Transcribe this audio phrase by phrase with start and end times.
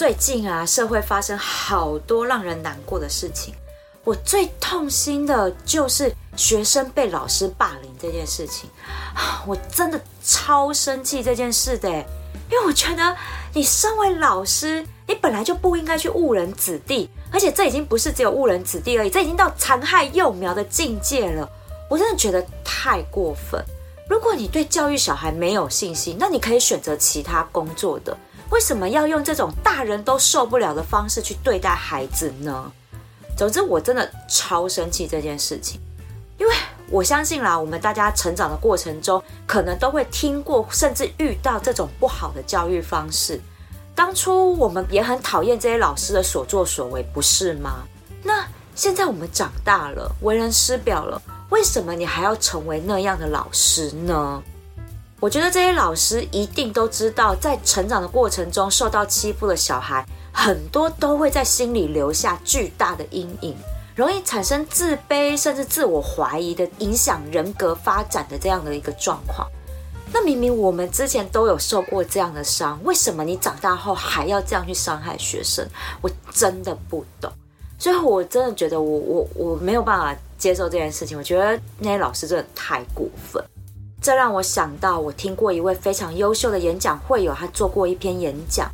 [0.00, 3.52] 最近啊，社会发生好多让人难过的事情。
[4.02, 8.70] 我最痛心的就是学生被老师霸凌这件事情，
[9.46, 13.14] 我真的超生气这件事的，因为我觉得
[13.52, 21.46] 你身为老师，你本来就不应该去误人子弟，而且这已经不是只有误人子弟而已，这已经到残害幼苗的境界了。
[21.90, 23.62] 我真的觉得太过分。
[24.08, 28.16] 如果你对教育小孩没有信心，那你可以选择其他工作的。
[28.50, 32.70] 为什么要用这种大人都受不了的方式去对待孩子呢？
[33.36, 35.80] 总之，我真的超生气这件事情，
[36.36, 36.54] 因为
[36.90, 43.40] 我相信啦，我们大家成长的过程中，可能都会听过，甚至遇到这种不好的教育方式。
[43.94, 47.84] 当初我们也很讨厌这些老师的所作所为，不是吗？
[48.22, 54.42] 那现在我们长大了，为人师表了，为什么你还要成为那样的老师呢？
[55.20, 63.54] 我觉得这些老师一定都知道，在成长的过程中受到欺负的小孩，很多都会在心里留下巨大的阴影，
[63.94, 69.46] 容易产生自卑甚至自我怀疑的影响人格发展的这样的一个状况。
[70.10, 75.68] 那明明我们之前都有受过这样的伤，为什么你长大后还要这样去伤害学生？
[76.00, 77.30] 我真的不懂。
[77.78, 81.16] 所以我真的觉得我我我没有办法接受这件事情。
[81.16, 83.42] 我觉得那些老师真的太过分。
[84.00, 88.70] 这让我想到，我听过一位非常优秀的演讲会友，他做过一篇演讲。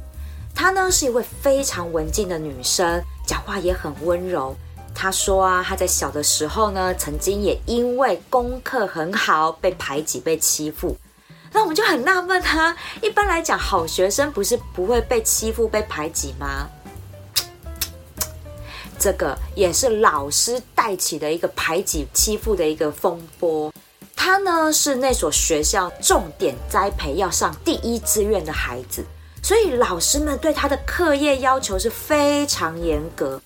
[0.55, 4.55] 她呢是一位非常文静的女生，讲话也很温柔。
[4.95, 10.97] 她说啊，她在小的时候呢，曾经也因为功课很好被排挤、被欺负。
[11.53, 16.69] 那我们就很纳闷啊，一般来讲，好学生不是不会被欺负、被排挤吗？
[18.97, 23.73] 这个也是老师带起的一个排挤、欺负的一个风波。
[24.17, 29.05] 他呢是那所学校重点栽培要上第一志愿的孩子，
[29.43, 33.41] 所以老师们对他的课业要求是非常严格。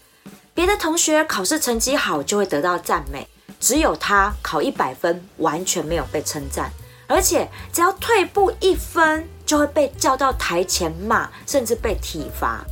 [0.55, 3.27] 别的同学考试成绩好就会得到赞美，
[3.59, 6.71] 只有他考一百分完全没有被称赞，
[7.07, 12.65] 而且只要退步一分就会被叫到台前骂，甚至被体罚。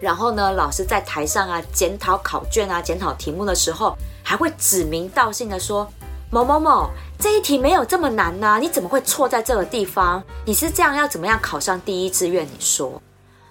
[0.00, 5.90] 然后呢，老师在台上啊检讨考卷啊检讨题目的时候，还会指名道姓的说。
[6.36, 10.22] 某某某，这一题没有这么难呐，你怎么会错在这个地方？
[10.44, 12.44] 你是这样要怎么样考上第一志愿？
[12.44, 13.00] 你说，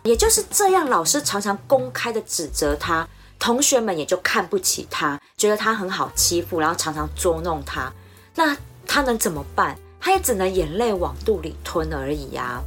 [0.03, 3.07] 也就是这样，老师常常公开的指责他，
[3.39, 7.91] 同学们也就看不起他，觉得他很好欺负，然后常常捉弄他。
[8.35, 9.75] 那他能怎么办？
[9.99, 12.61] 他也只能眼泪往肚里吞而已呀。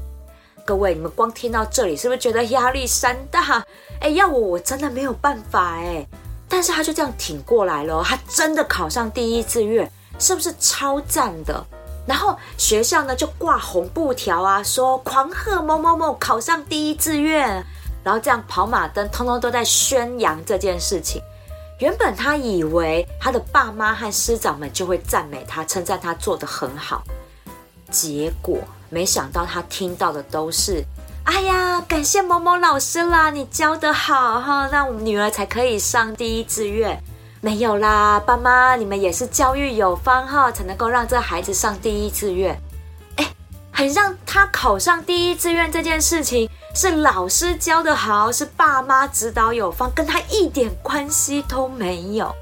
[0.66, 3.64] 各位，你们光听到这里，是不是觉得压力山大？
[4.00, 6.04] 哎，要我我真的没有办法哎。
[6.48, 9.88] 但是他就这样挺过来了，他真的考上第一志愿。
[10.18, 11.64] 是不是超赞的？
[12.06, 17.62] 然后学校呢就挂红布条啊，说狂贺某某某考上第一志愿，
[18.02, 21.22] 然后这样跑马灯，通通都在宣扬这件事情。
[21.80, 27.02] 原本他以为他的爸妈和师长们就会赞美他，称赞他做得很好，
[27.90, 28.58] 结果
[28.88, 30.82] 没想到他听到的都是：
[31.24, 36.98] 哎呀，感谢某某老师啦，你教得好哈，那我们女儿才可以上第一志愿。
[37.40, 42.60] 没有啦，爸妈，你们也是教育有方哈，才能够让这孩子上第一志愿。
[43.14, 43.32] 哎，
[43.70, 52.34] 很让他考上第一志愿这件事情是老师教的好，是爸妈指导有方，跟他一点关系都没有。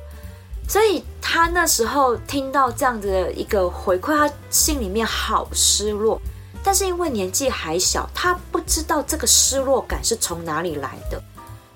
[0.66, 6.18] 所以他那时候听到这样子的一个回馈，他心里面好失落。
[6.64, 11.22] 但是因为年纪还小，他不知道这个失落感是从哪里来的。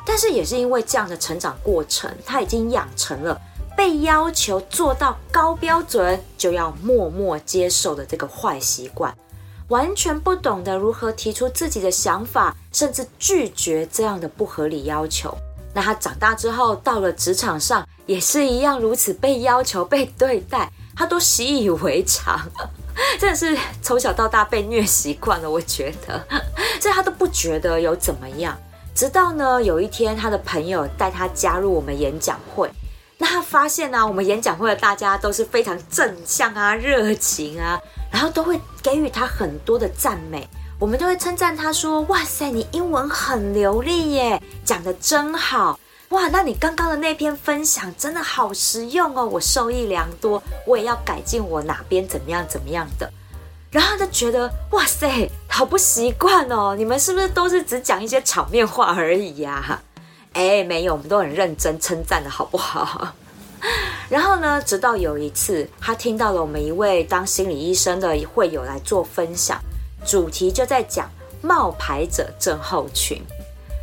[0.06, 3.40] 但是也是因为这样的成长过程，他已经养成了
[3.76, 9.14] 被要求做到高标准就要默默接受的这个坏习惯，
[9.68, 15.34] 完全不懂得如何提出自己的想法，甚至拒绝这样的不合理要求。
[15.72, 22.40] 那他长大之后到了职场上，也是一样如此被要求、被对待，他都习以为常，
[23.20, 25.48] 真的是从小到大被虐习惯了。
[25.48, 26.20] 我觉得，
[26.82, 28.58] 所以他都不觉得有怎么样。
[28.94, 32.70] 直到呢，有一天他的朋友带他加入我们演讲会，
[33.18, 40.46] 那他发现呢、我们演讲会的大家都是非常正向啊、热情啊，然后都会给予他很多的赞美，
[40.78, 45.78] 我们都会称赞他说：“哇塞，你英文很流利耶，讲的真好。”
[46.10, 53.08] 哇，那你刚刚的那篇分享真的好实用哦，我受益良多，我也要改进我哪边怎么样怎么样的。
[53.70, 59.80] 然后就觉得哇塞，好不习惯哦，你们是不是都是只讲一些场面话而已呀？
[60.32, 63.14] 哎，没有，我们都很认真称赞的好不好？
[64.08, 69.60] 然后呢，直到有一次，他听到了我们一位当心理医生的会友来做分享，
[70.04, 73.22] 主题就在讲冒牌者症候群。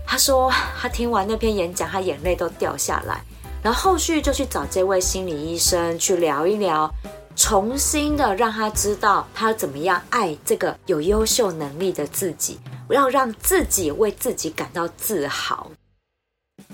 [0.06, 0.52] 他说，
[0.82, 3.22] 他听完那篇演讲，他眼泪都掉下来。
[3.62, 6.90] 然后后续就去找这位心理医生去聊一聊，
[7.38, 15.70] 重新的让他知道他怎么样爱这个有优秀能力的自己，要让自己为自己感到自豪。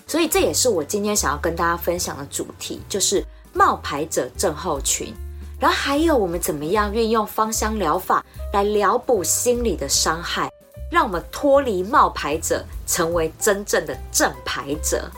[0.08, 3.24] 所以这也是我今天想要跟大家分享的主题，就是
[3.54, 5.14] 冒牌者症候群。
[5.60, 10.50] 然后还有我们怎么样运用芳香疗法来疗补心理的伤害。
[10.90, 15.10] 让我们脱离冒牌者，成为真正的正牌者。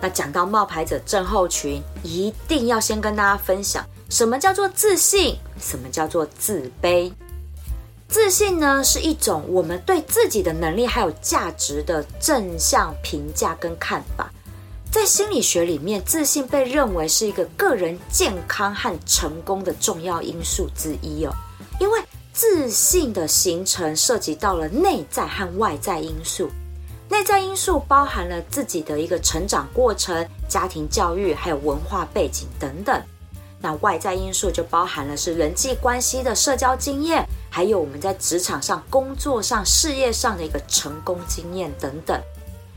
[0.00, 7.12] 那讲到冒牌者症候群，一定要先跟大家分享什么叫做自信，什么叫做自卑。
[8.08, 14.30] 自信呢，是一种我们对自己的能力还有价值的正向评价跟看法。
[14.90, 21.32] 在心理学里面，自信被认为是一个个人健康和成功的重要因素之一哦，
[21.80, 22.00] 因为。
[22.30, 26.48] 自信的形成涉及到了内在和外在因素。
[27.08, 33.02] 内在因素包含了自己的一个成长过程、家庭教育，还有文化背景等等。
[33.60, 42.20] 那外在因素就包含了是人际关系的社交经验，还有我们在职场上、工作上、事业上的一个成功经验等等。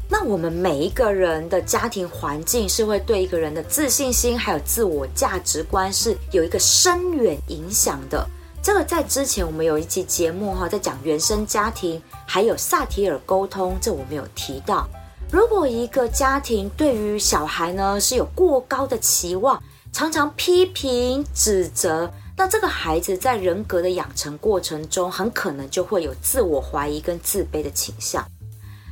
[0.10, 8.28] 那我们每一个人的家庭环境是会对一个人的自信心还有自我价值观是有一个深远影响的。
[8.64, 14.88] 这个在之前我们有一期节目哈，在讲原生家庭，还有萨提尔沟通，这我们有提到。
[15.32, 19.62] 如果一个家庭对于小孩呢是有过高的期望，
[19.92, 28.24] 常常批评指责，那这个孩子在人格的养成过程中，很可能就会有自我怀疑跟自卑的倾向。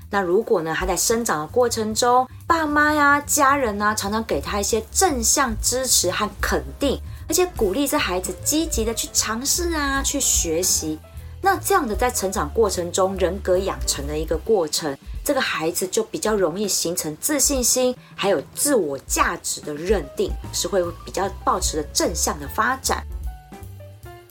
[0.10, 7.00] 那如果呢，他在生长的过程中，爸妈呀、家人呢，常常给他一些正向支持和肯定。
[7.30, 11.00] 而且鼓励这孩子积极的去尝试啊，去学习。
[11.42, 23.06] 那这样的在成长过程中，人格养成的一个过程，这个孩子就比较容易形成自信心，还有自我价值的认定，是会比较保持的正向的发展。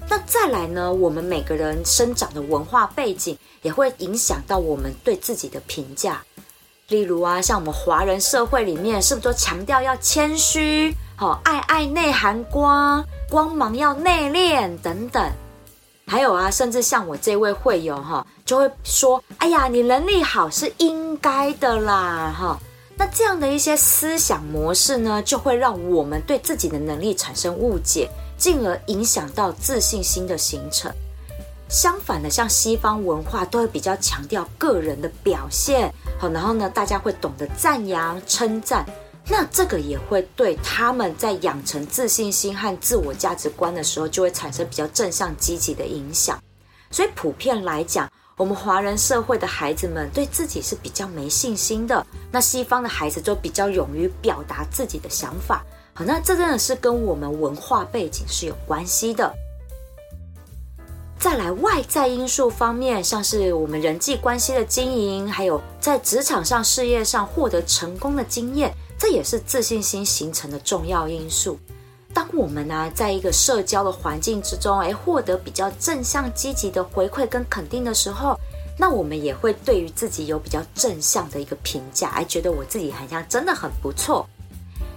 [0.06, 6.22] 那再来呢，我们每个人生长的文化背景也会影响到我们对自己的评价。
[6.88, 10.92] 例如啊，像我们华人社会里面，是不是都强调要谦虚？
[11.20, 15.28] 好，爱爱内含光，光芒要内敛等等，
[16.06, 22.56] 还有啊，甚至像我这位会友哈，就会说：“哎呀，你能力好是应该的啦。”哈，
[22.96, 30.88] 那这样的一些思想模式呢，就会让我们对自己的能力产生误解，进而影响到自信心的形成。
[31.68, 38.86] 相反的，像西方文化都会比较强调个人的表现，好，然后呢，大家会懂得赞扬、称赞。
[39.30, 46.42] 那这个也会对他们在养成自信心和自我价值观的时候，就会产生比较正向积极的影响。
[46.90, 52.04] 所以普遍来讲，我们华人社会的孩子们对自己是比较没信心的。
[52.32, 55.62] 那西方的孩子就比较勇于表达自己的想法。
[55.92, 59.30] 好，那这真的是跟我们文化背景是有关系的。
[61.18, 68.72] 再来外在因素方面，像是我们人际关系的经营，还有在职场上、事业上获得成功的经验。
[68.98, 71.58] 这也是自信心形成的重要因素。
[72.12, 78.36] 当我们呢、在一个社交的环境之中，哎，获得比较正向积极的回馈跟肯定的时候，
[78.76, 84.28] 那我们也会对于自己有比较正向的一个评价，哎，觉得我自己好像真的很不错。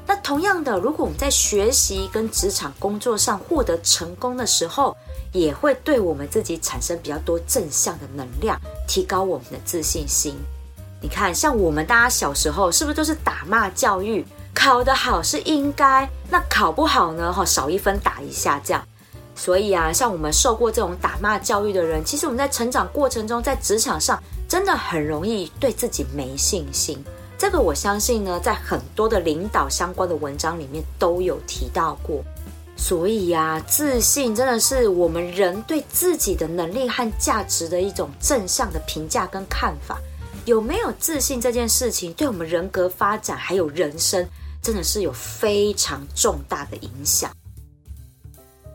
[0.08, 4.96] 那同样的，如果我们在学习跟职场工作上获得成功的时候，
[5.32, 10.36] 也会对我们自己产生比较多正向的能量，提高我们的自信心。
[11.02, 14.24] 你看，像我们大家小时候是不是都是打骂教育？
[14.54, 17.34] 考得好是应该，那考不好呢？
[17.34, 18.88] 哈，少一分打一下这样。
[19.34, 27.04] 所以啊，像我们受过这种打骂教育的人，其实我们在成长过程中，在职场上真的很容易对自己没信心。
[27.36, 32.22] 这个我相信呢，在很多的领导相关的文章里面都有提到过。
[32.78, 39.98] 所以呀，自信真的是我们人对自己的能力和价值的一种正向的评价跟看法。
[40.46, 44.28] 有没有自信这件事情，对我们人格发展还有人生，
[44.62, 47.32] 真的是有非常重大的影响。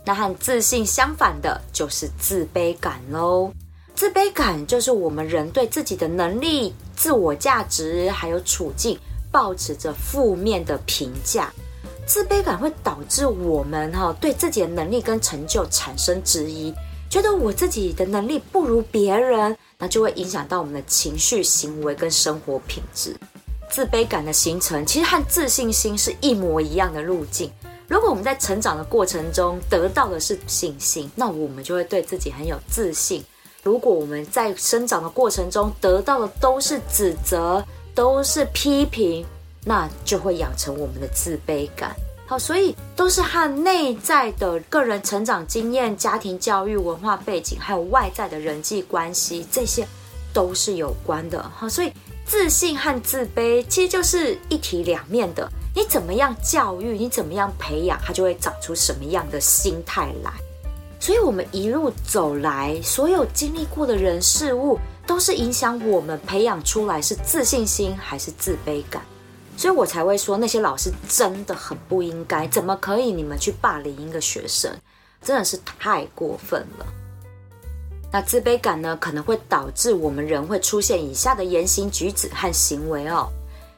[0.05, 3.53] 那和自信相反的就是自卑感喽。
[3.95, 8.97] 自卑感就是我们人对自己的能力、自我价值还有处境，
[9.33, 11.53] 保持着负面的评价。
[12.07, 16.73] 自卑感会导致我们哈对自己的能力跟成就产生质疑，
[17.09, 23.17] 觉得我自己的能力不如别人，那就会影响到我们的情绪、行为跟生活品质。
[23.71, 27.51] 自卑感的形成其实和自信心是一模一样的路径。
[27.89, 33.23] 如果我们在成长的过程中得到的是信心，那我们就会对自己很有自信；
[33.63, 39.25] 如果我们在生长的过程中得到的都是指责、都是批评，
[39.65, 41.95] 那就会养成我们的自卑感。
[42.29, 49.87] 好，所以都是和内在的个人成长经验、家庭教育、文化背景，还有外在的人际关系，这些
[50.33, 51.41] 都是有关的。
[51.55, 51.93] 好，所以
[52.25, 55.49] 自信和自卑其实就是一体两面的。
[55.73, 60.33] 你怎么样教育，你怎么样培养，它就会长出什么样的心态来。
[60.99, 69.01] 所以，我们一路走来，所有经历过的人事物，都是影响我们培养出来是自信心还是自卑感。
[69.57, 74.71] 所以我才会说，那些老师真的很不应该，怎么可以你们去霸凌一个学生，
[75.23, 76.87] 真的是太过分了。
[78.13, 83.29] 那自卑感呢，可能会导致我们人会出现以下的言行举止和行为哦。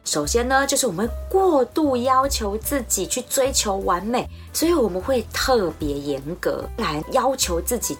[0.04, 7.96] 首先呢，就是我们过度要求自己去追求完美，所以我们会特别严格来要求自己。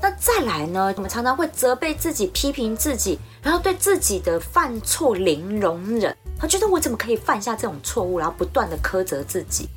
[0.00, 9.68] 那再来呢，我们常常会责备自己、批评自己，然后对自己的犯错零容忍，他觉得我怎么可以犯下这种错误，然后不断的苛责自己。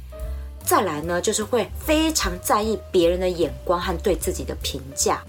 [0.65, 5.23] 再来呢，就是会非常在意别人的眼光和对自己的评价。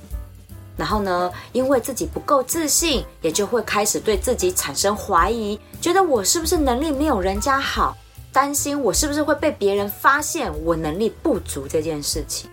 [0.77, 7.97] 然后呢，因为自己不够自信，也就会开始对自己产生怀疑，觉得我是不是能力没有人家好，
[8.33, 12.49] 担心我是不是会被别人发现我能力不足这件事情。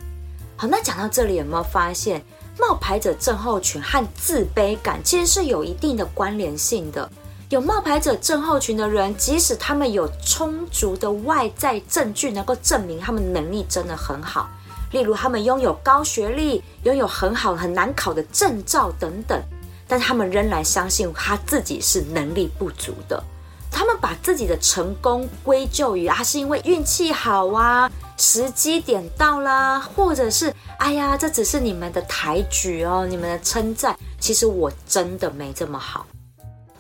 [0.56, 2.24] 好，那讲到这里，有没有发现
[2.60, 7.08] 冒牌者症候群和自卑感其实是有一定的关联性的？
[7.50, 14.50] 有冒牌者症候群的人，即使他们有充足的外在证据能够证明他们能力真的很好。
[14.92, 19.40] 例如，他们拥有高学历，拥有很好很难考的证照等等，
[19.88, 23.24] 但他们仍然相信他自己是能力不足的。
[23.70, 33.96] 他们把自己的成功归咎于啊，是因为运气好啊，时机点到啦，或者是哎呀，这只是你们的抬举哦，你们的称赞。
[34.20, 36.08] 其实我真的没这么好。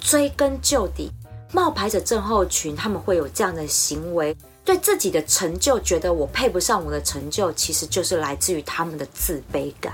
[0.05, 1.11] 追根究底，
[1.51, 4.37] 冒牌者症候群他们会有这样的行为。
[4.63, 9.93] 对自己的成就觉得我配不上我的成就，其实就是来自于他们的自卑感。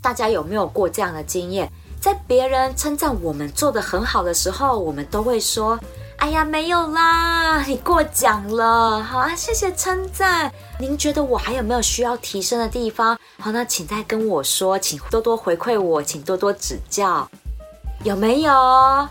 [0.00, 1.70] 大家有没有过这样的经验？
[2.00, 5.78] 在别人称赞我们做得很好的时候，我们都会说
[6.18, 10.52] ：“哎呀，没有啦，你过奖了。”好啊，谢谢称赞。
[10.80, 13.16] 您觉得我还有没有需要提升的地方？
[13.38, 17.28] 好，那请再跟我说，请多多回馈我，请多多指教。
[18.04, 18.52] 有没有？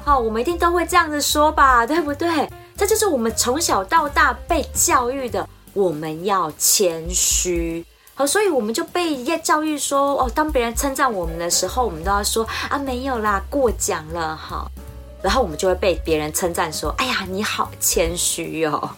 [0.04, 2.50] 好，我们一定都会这样子说吧，对不对？
[2.76, 7.86] 这就是我们从小到大被教育的，我们要谦虚。
[8.16, 14.70] 好，所以我们就被教育说，哦，当别人称赞我们的时候，我们都要说啊，没有啦，过奖了哈。
[15.22, 18.90] 然后我们就会被别人称赞说，哎呀，你好谦虚哦，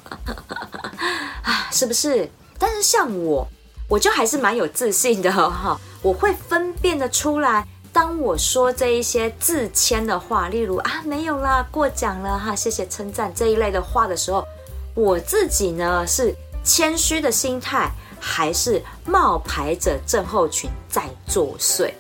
[1.44, 2.28] 啊，是不是？
[2.58, 3.48] 但是像我，
[3.88, 7.68] 我就还是蛮有自信的哈，我会分辨得出来。
[7.94, 14.44] 当我说这一些自谦的话，例如啊，没有啦，过奖了哈，谢谢称赞这一类的话的时候，
[14.96, 16.34] 我自己呢是
[16.64, 21.94] 谦虚的心态，还是冒牌者症候群在作祟？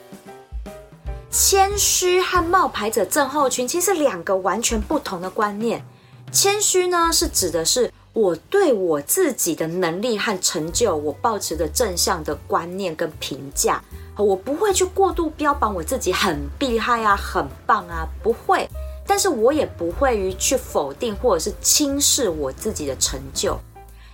[1.29, 5.83] 谦虚和冒牌者症候群其实两个完全不同的观念。
[6.31, 13.79] 谦虚呢是指的是我对我自己的能力和成就，我抱持的正向的观念跟评价。
[14.17, 18.69] 我不会去过度标榜我自己很厉害啊，很棒啊，不会。
[19.05, 23.59] 但是我也不会于去否定或者是轻视我自己的成就，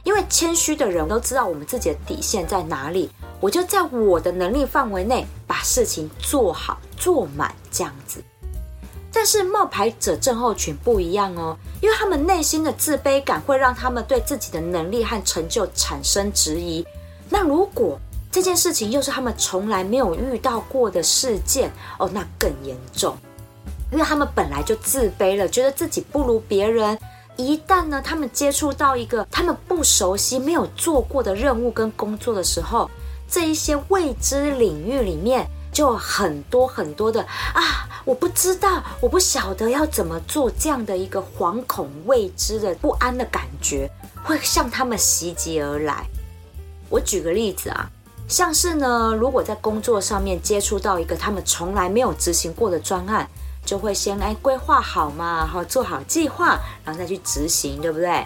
[0.04, 3.10] 因为谦虚的人都知道我们自己的底线在哪里。
[3.40, 8.24] 我就在我的能力范围内把事情做好做满这样子。
[9.12, 16.86] 但是冒牌者症候群不一样哦，因为他们内心的自卑感会让他们对自己的能力和成就产生质疑。
[17.30, 18.00] 那如果
[18.32, 23.18] 这件事情又是他们从来没有遇到过的事件哦，那更严重，
[23.92, 26.98] 因为他们本来就自卑了，觉得自己不如别人。
[27.38, 32.88] 一旦呢，他们接触到一个他们不熟悉、没有做过的任务跟工作的时候，
[33.28, 37.22] 这一些未知领域里面就有很多很多的
[37.54, 43.90] 啊，我不知道，我不晓得要怎么做，这样的一个惶恐、未知的不安的感觉
[44.24, 46.06] 会向他们袭击而来。
[46.90, 47.90] 我举个例子啊。
[48.30, 53.28] 像是呢，如果在工作上面接触到一个他们从来没有执行过的专案，
[53.66, 58.26] 就会先来规划好嘛，然后做好计划，然后再去执行，对不对？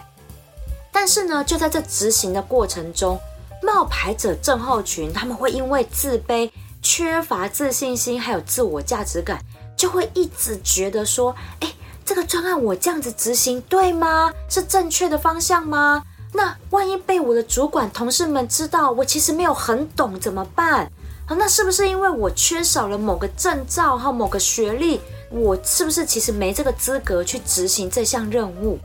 [0.91, 3.17] 但是呢，就在这执行的过程中，
[3.63, 9.39] 冒牌者症候群他们会因为自卑、缺乏自信心，还有自我价值感，
[9.77, 14.29] 就会一直觉得说：哎，这个专案我这样子执行对吗？
[14.49, 16.03] 是正确的方向吗？
[16.33, 20.91] 那万一被我的主管、同事们知道我其实没有很懂怎么办？
[21.27, 24.99] 啊，那是不是因为我缺少了某个证照和某个学历？
[25.29, 28.77] 我是不是其实没这个资格去执行这项任务？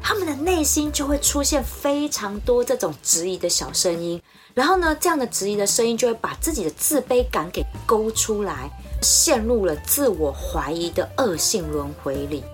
[0.00, 4.20] 他们的内心就会出现非常多这种质疑的小声音，
[4.52, 8.70] 然后呢，这样的质疑的声音就会把自己的自卑感给勾出来，
[9.02, 12.44] 陷入了自我怀疑的恶性轮回里。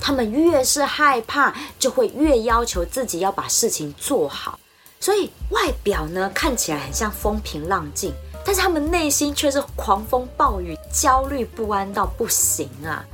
[0.00, 4.58] 他们越是害怕，就会越要求自己要把事情做好，
[5.00, 8.12] 所以外表呢，看起来很像风平浪静，
[8.44, 13.04] 但是他们内心却是狂风暴雨，焦虑不安到不行啊。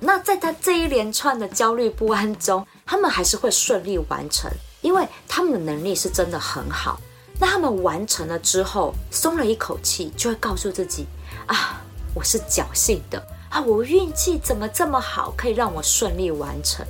[0.00, 6.98] 那在他这一连串的焦虑不安中，他们还是会顺利完成，因为他们的能力是真的很好。
[7.38, 11.06] 那他们完成了之后，松了一口气，就会告诉自己：
[11.46, 11.82] 啊，
[12.14, 16.86] 我是侥幸的啊，我运气怎么这么好，可以让我顺利完成。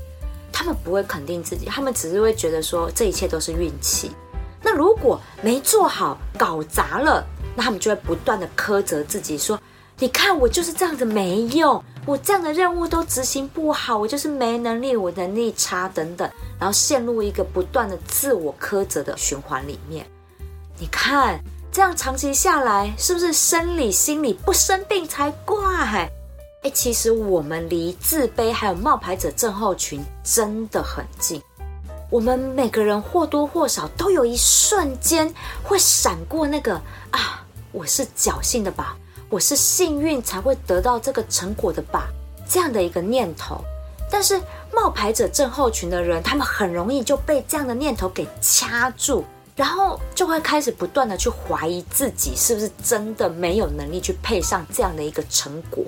[0.52, 4.12] 他们不会肯定自己，他们只是会觉得说这一切都是运气。
[4.62, 7.26] 那如果没做好，搞砸了，
[7.56, 9.58] 那他们就会不断的苛责自己说。
[9.98, 20.06] 你看我就是这样子没用，我这样的任务都执行不好，我就是没能力，我能力差等等，然后陷入一个不断的自我苛责的循环里面。
[20.78, 21.40] 你看
[21.72, 26.10] 这样长期下来，是不是生理心理不生病才怪？
[26.62, 31.42] 诶，其实我们离自卑还有冒牌者症候群真的很近，
[32.10, 36.74] 我们每个人或多或少都有一瞬间会闪过那个
[37.12, 38.94] 啊，我是侥幸的吧。
[39.30, 42.08] 我是幸运才会得到这个成果的吧，
[42.46, 43.58] 这样的一个念头。
[44.10, 44.38] 但是
[44.70, 49.25] 冒牌者症候群的人，他们很容易就被这样的念头给掐住，
[49.56, 55.82] 然后就会开始不断的去怀疑自己是不是真的没有能力去配上这样的一个成果！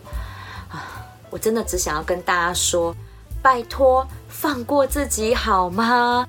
[1.33, 2.95] 我真的只想要跟大家说，
[3.41, 6.29] 拜托放过自己好吗？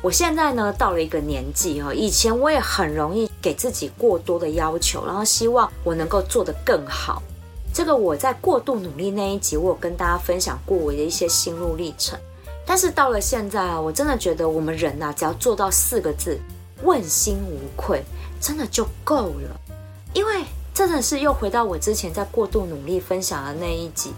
[0.00, 7.22] 我现在呢，到了一个年纪哈，以前我也很容易给自己过多的要求，然后希望我能够做得更好。
[7.74, 12.18] 这个我在过度努力那一集，我有跟大家分享过我的一些心路历程。
[12.64, 16.40] 但是到了现在啊，我真的觉得我们人呐，只要做到四个字，
[16.82, 18.02] 问心无愧，
[18.40, 19.60] 真的就够了。
[20.14, 24.12] 因为真的是又回到我之前在过度努力分享的那一集。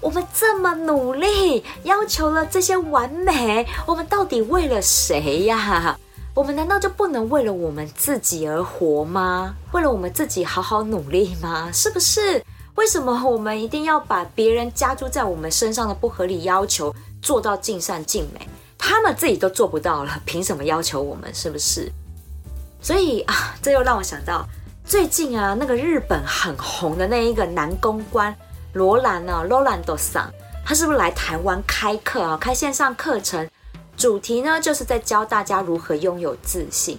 [0.00, 5.98] 我们这么努力，要求了这些完美，我们到底为了谁呀？
[6.34, 9.56] 我们难道就不能为了我们自己而活吗？
[9.72, 11.68] 为了我们自己好好努力吗？
[11.72, 12.44] 是不是？
[12.76, 18.46] 为什么我们一定要把别人加诸在我们身上的不合理要求做到尽善尽美？
[18.78, 21.34] 他们自己都做不到了，凭什么要求我们？
[21.34, 21.90] 是不是？
[22.80, 24.46] 所以啊，这又让我想到
[24.84, 28.32] 最近啊，那个日本很红的那一个男公关。
[28.72, 29.44] 罗兰呢？
[29.48, 30.30] 罗兰多桑，
[30.64, 32.36] 他是不是来台湾开课啊？
[32.36, 33.48] 开线上课程，
[33.96, 36.98] 主题呢就是在教大家如何拥有自信。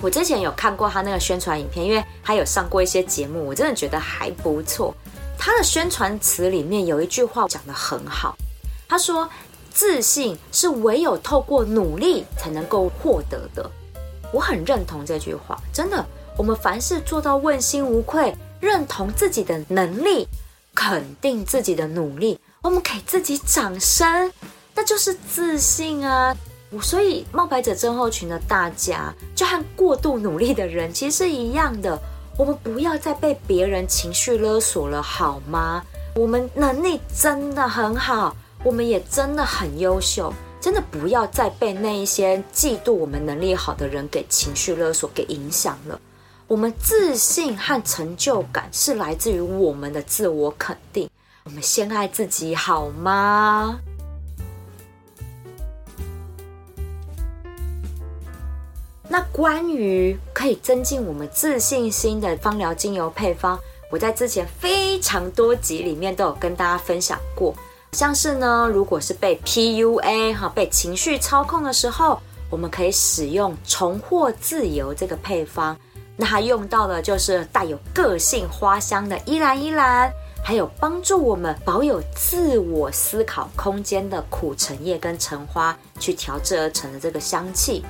[0.00, 4.94] 我之前有看过他那个宣传影片，因为他有上过一些节目，我真的觉得还不错。
[5.38, 8.36] 他的宣传词里面有一句话讲得很好，
[8.88, 9.28] 他说
[9.72, 13.70] ：“自信是唯有透过努力才能够获得的。”
[14.32, 16.04] 我很认同这句话，真的。
[16.38, 20.28] 我们凡事做到问心无愧，认同自己的能力。
[20.76, 24.30] 肯定自己的努力，我们给自己掌声，
[24.74, 26.36] 那就是自信啊！
[26.82, 31.98] 所以冒牌者症候群的大家，就和过度努力的人其实是一样的。
[32.38, 35.82] 我们不要再被别人情绪勒索了，好吗？
[36.14, 45.98] 我们能力真的很好，我们也真的很优秀，真的不要再被那一些嫉妒我们能力好的人给情绪勒索给影响了。
[46.48, 51.10] 我们自信和成就感是来自于我们的自我肯定。
[51.42, 53.80] 我们先爱自己好吗？
[59.08, 63.58] 那关于可以增进我们自信心的芳疗精油配方，
[63.90, 67.52] 我在之前非常多集里面都有跟大家分享过。
[67.90, 75.76] 像是呢，如果是被 PUA 哈，被情绪操控的时候，我们可以使用重获自由这个配方。
[76.16, 80.10] 那它用到的就是带有个性花香的依兰依兰，
[80.42, 87.84] 还有帮助我们保有自我思考空间的苦橙叶跟橙花去调制而成的这个香气。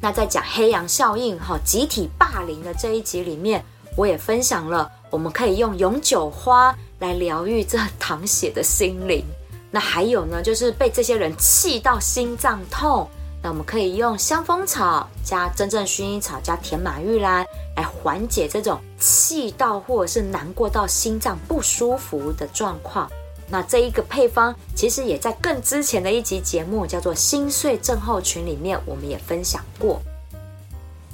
[0.00, 3.62] 那在讲黑羊效应哈，集体霸凌的这一集里面，
[3.96, 9.24] 我也分享了，我们可以用永久花来疗愈这淌血的心灵。
[9.70, 13.08] 那还有呢，就是被这些人气到心脏痛，
[13.42, 23.10] 那我们可以用香蜂草加真正薰衣草加甜马玉兰来缓解这种气到或者是难过到心脏不舒服的状况。
[23.48, 30.00] 那这一个配方，其实也在更之前的一集节目，叫做《心碎症候群》里面，我们也分享过。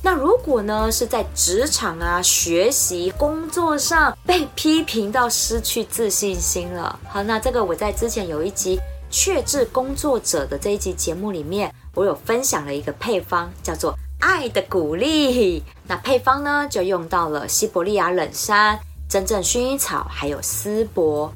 [0.02, 8.76] 那如果呢，是在职场啊、学习、工作上被批评到失去自信心了，好，那这个我在之前有一集
[9.10, 15.60] 《确志工作者》的这一集节目里面，我有分享了一个配方，叫做《爱的鼓励》。
[15.88, 18.78] 那配方呢，就用到了西伯利亚冷杉、
[19.08, 21.32] 真正薰衣草，还有丝柏。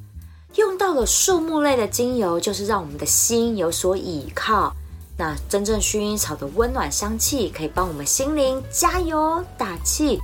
[0.57, 4.71] 用到了树木类的精油，就是让我们的心有所依靠。
[5.17, 10.21] 那真正薰衣草的温暖香气，可以帮我们心灵加油打气。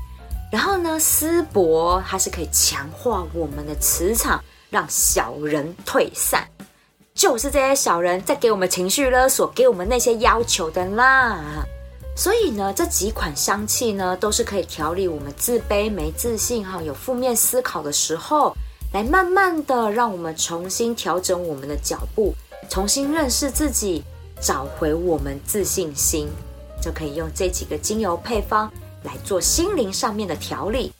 [0.52, 6.46] 然后呢，丝柏它是可以强化我们的磁场，让小人退散。
[7.16, 11.66] 就是这些小人在给我们情绪勒索，给我们那些要求的啦。
[12.14, 18.54] 所以呢，这几款香气呢，都是可以调理我们自卑、没自信哈，有负面思考的时候。
[18.92, 22.32] 来慢慢的让我们重新调整我们的脚步，
[22.70, 24.02] 重新认识自己，
[24.40, 26.28] 找回我们自信心，
[26.80, 30.92] 就可以用这几个精油配方来做心灵上面的调理。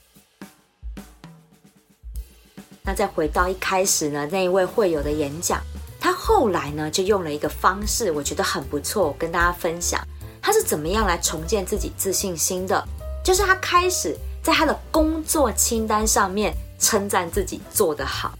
[2.83, 5.63] 那再回到一开始呢，那一位会友的演讲，
[6.07, 10.01] 他后来呢就用了一个方式，我觉得很不错，跟大家分享
[10.41, 12.81] 他是怎么样来重建自己自信心的，
[13.25, 16.55] 就是他开始在他的工作清单上面。
[16.79, 18.35] 称赞自己做得好，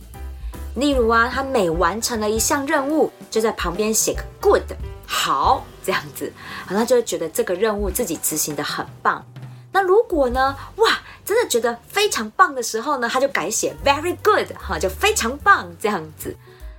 [0.75, 4.63] 例如啊，他每完成了一项任务，就在旁边写个 good
[5.07, 6.31] 好这样子，
[6.67, 9.25] 好，他就会觉得这个任务自己执行的很棒。
[9.73, 16.37] 那如果呢，哇，真的觉得非常棒的时候呢，他就改写 very good 哈，就非常棒这样子。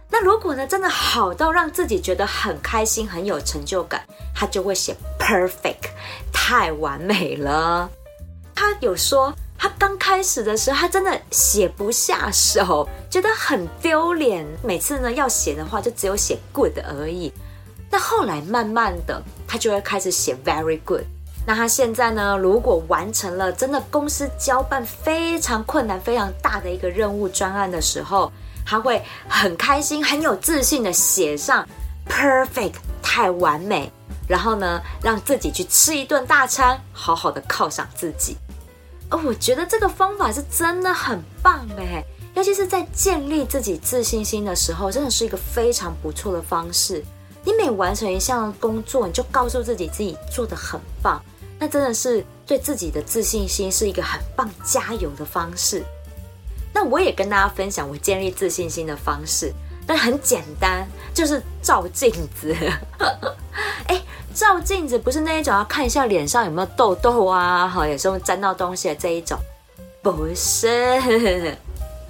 [0.09, 5.89] 那如果呢，真的好到让自己觉得很开心、很有成就感，他就会写 perfect
[6.31, 7.89] 太完美了。
[8.55, 9.33] 他有说。
[9.59, 14.45] 他刚开始的时候，他真的写不下手，觉得很丢脸。
[14.61, 17.33] 每次呢要写的话，就只有写 good 而已。
[17.89, 21.01] 那后来慢慢的，他就会开始写 very good。
[21.43, 28.31] 那他现在呢，如果完成了真的公司交办非常困难、非常大的一个任务专案的时候，
[28.67, 31.65] 他会很开心、很有自信的写上
[32.05, 33.89] perfect 太完美，
[34.27, 38.35] 然后呢，让自己去吃一顿大餐，好好的犒赏自己。
[39.09, 42.03] 哦，我觉得这个方法是真的很棒诶，
[42.35, 47.01] 尤其是在建立自己自信心的时候，真的是一个非常不错的方式。
[47.45, 51.23] 你每完成一项工作，你就告诉自己自己做的很棒，
[51.57, 55.85] 那真的是对自己的自信心是一个很棒加油的方式。
[56.77, 59.51] 那我也跟大家分享我建立自信心的方式，
[59.87, 62.55] 但很简单，就是照镜子。
[64.35, 69.35] 照镜子不是那一种，要看一下脸上有没有痘痘啊，哈，有时候沾到东西的这一种，
[70.03, 71.57] 不是。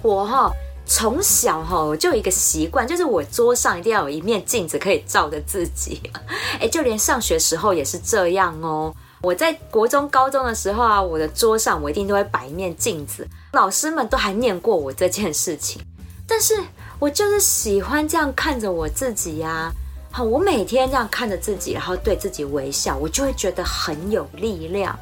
[0.02, 0.52] 我哈
[0.84, 6.02] 从小哈就有一个习惯，就是我桌上一定要有一面镜子可以照着自己。
[6.60, 8.94] 哎，就连上学时候也是这样哦。
[9.20, 15.82] 我在国中、高中的时候啊，我的桌上我一定都会摆一面镜子，老师们都还念过我这件事情。
[16.26, 16.54] 但是
[16.98, 19.72] 我就是喜欢这样看着我自己呀。
[20.10, 24.98] 好，我每天这样看着自己，然后对自己微笑，我就会觉得很有力量。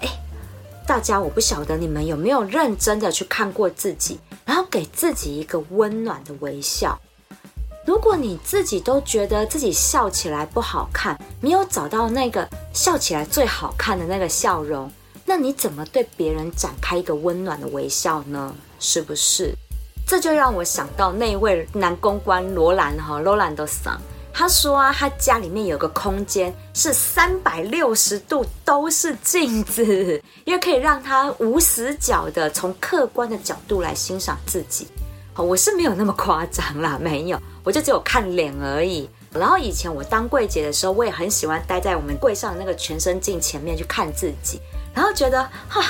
[0.00, 0.08] 哎，
[0.86, 6.98] 大家，我不晓得你们有没有认真的去看过自己，然后给自己一个温暖的微笑。
[7.86, 14.90] 如果你自己都觉得自己笑起来不好看，没有找到那个笑起来最好看的那个笑容，
[15.24, 18.52] 那你怎么对别人展开一个温暖的微笑呢？
[18.80, 19.54] 是不是？
[20.04, 23.96] 这就让我想到那位男公关罗兰哈，罗兰多桑。
[24.34, 29.84] 他说啊，他家里面有个空间是三百六十度都是镜子，
[30.44, 34.88] 因为可以让他无死角的从客观的角度来欣赏自己。
[35.44, 39.08] 我是没有那么夸张啦， 没有，我就只有看脸而已。
[39.32, 44.58] 然后以前我当柜姐的时候，我也很喜欢待在我们柜上那个全身镜前面去看自己，
[44.94, 45.82] 然后觉得哈，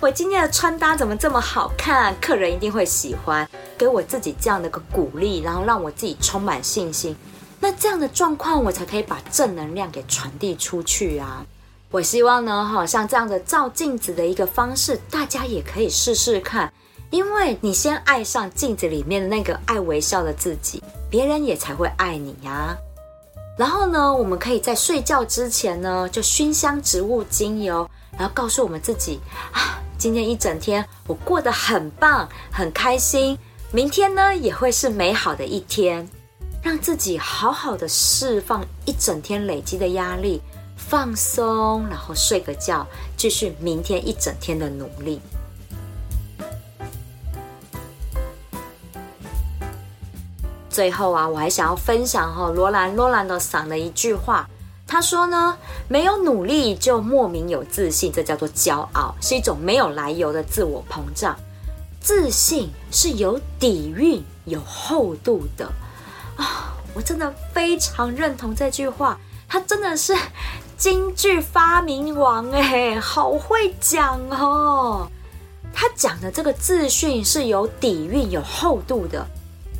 [0.00, 7.16] 我今天的穿搭怎么这么好看，客人一定会喜欢，给我自己这样的个鼓励，然后让我自己充满信心。
[7.58, 11.44] 那这样的状况，我才可以把正能量给传递出去啊！
[11.90, 16.70] 我希望呢，哈，像这样的照镜子的一个方式，大家也可以试试看。
[17.10, 22.76] 因为你先爱上镜子里面的那个爱微笑的自己，别人也才会爱你呀。
[23.58, 29.18] 然后呢，我们可以在睡觉之前呢，就熏香植物精油，然后告诉我们自己
[29.52, 33.36] 啊，今天一整天我过得很棒，很开心，
[33.72, 36.08] 明天呢也会是美好的一天，
[36.62, 40.40] 让自己好好的释放一整天累积的压力，
[40.76, 45.20] 放松，然后睡个觉，继续明天一整天的努力。
[50.80, 54.48] 最后啊，我还想要分享哈罗兰罗兰的嗓的一句话，
[54.86, 55.54] 他说呢，
[55.88, 61.36] 没有努力就莫名有自信，这叫做骄傲，是一种没有来由的自我膨胀。
[62.00, 65.70] 自信是有底蕴、有厚度的
[66.36, 70.16] 啊、我真的非常认同这句话，他真的是
[70.78, 75.06] 京剧发明王哎，好会讲哦！
[75.74, 79.26] 他讲的这个自信是有底蕴、有厚度的。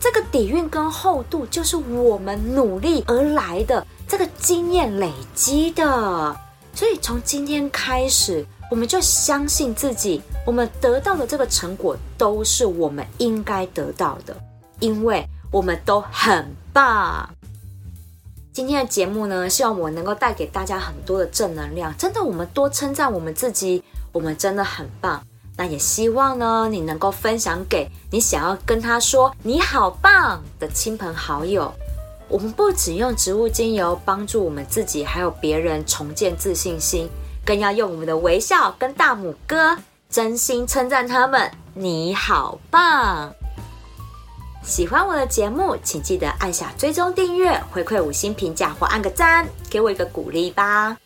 [0.01, 6.35] 这个底蕴跟厚度，就是我们努力而来的这个经验累积的。
[6.75, 14.35] 所以从今天开始，我们就相信自己，我们得到的这个成果都是我们应该得到的，
[14.79, 17.29] 因为我们都很棒。
[18.53, 21.95] 今天的节目呢，希望我能够带给大家很多的正能量。
[21.99, 23.83] 真的，我们多称赞我们自己，
[24.13, 25.23] 我们真的很棒。
[25.61, 31.71] 那也希望呢，你能够分享给你想要跟他说“你好棒”的亲朋好友。
[32.29, 37.11] 我们不只用植物精油帮助我们自己，还有别人重建自信心，
[37.45, 39.77] 更要用我们的微笑跟大拇哥，
[40.09, 43.31] 真心称赞他们“你好棒”。
[44.65, 50.97] 喜欢我的节目，请记得按下追踪订阅，回馈五星评价或按个赞，给我一个鼓励吧。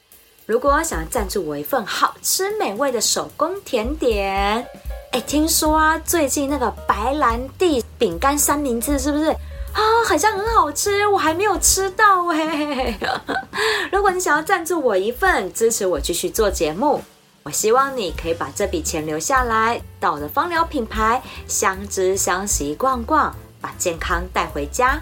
[0.47, 4.67] 如果想要赞助我一份好吃美味的手工甜点，
[5.13, 9.31] 哎，听说啊，最近那个白兰地饼干三明治是不是
[9.73, 9.81] 啊？
[10.07, 12.99] 好像很好吃，我还没有吃到哎。
[13.91, 17.01] 如果你想要赞助我一份，支持我继续做节目，
[17.43, 25.01] 我希望你可以把这笔钱留下来，到我的芳疗品牌香知香息逛逛，把健康带回家。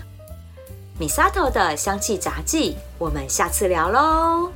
[1.00, 4.52] Misato 的香气杂记，我们下次聊喽。